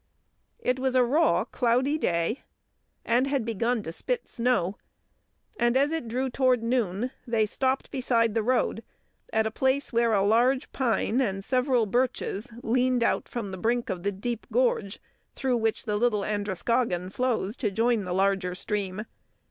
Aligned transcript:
It 0.57 0.79
was 0.79 0.95
a 0.95 1.03
raw, 1.03 1.45
cloudy 1.45 1.95
day, 1.95 2.41
and 3.05 3.27
had 3.27 3.45
begun 3.45 3.83
to 3.83 3.91
"spit 3.91 4.27
snow"; 4.27 4.77
and 5.59 5.77
as 5.77 5.91
it 5.91 6.07
drew 6.07 6.27
toward 6.27 6.63
noon, 6.63 7.11
they 7.27 7.45
stopped 7.45 7.91
beside 7.91 8.33
the 8.33 8.41
road 8.41 8.83
at 9.31 9.45
a 9.45 9.51
place 9.51 9.93
where 9.93 10.13
a 10.13 10.23
large 10.25 10.71
pine 10.71 11.21
and 11.21 11.45
several 11.45 11.85
birches 11.85 12.47
leaned 12.63 13.03
out 13.03 13.29
from 13.29 13.51
the 13.51 13.59
brink 13.59 13.91
of 13.91 14.01
the 14.01 14.11
deep 14.11 14.47
gorge 14.51 14.99
through 15.35 15.57
which 15.57 15.85
the 15.85 15.97
Little 15.97 16.25
Androscoggin 16.25 17.11
flows 17.11 17.55
to 17.57 17.69
join 17.69 18.03
the 18.03 18.11
larger 18.11 18.55
stream. 18.55 19.05